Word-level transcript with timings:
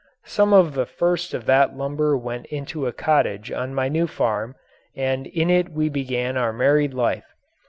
Some 0.25 0.51
of 0.51 0.73
the 0.73 0.87
first 0.87 1.31
of 1.35 1.45
that 1.45 1.77
lumber 1.77 2.17
went 2.17 2.47
into 2.47 2.87
a 2.87 2.91
cottage 2.91 3.51
on 3.51 3.75
my 3.75 3.87
new 3.87 4.07
farm 4.07 4.55
and 4.95 5.27
in 5.27 5.51
it 5.51 5.69
we 5.71 5.89
began 5.89 6.37
our 6.37 6.51
married 6.51 6.95
life. 6.95 7.35